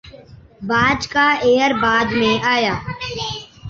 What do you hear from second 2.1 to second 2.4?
میں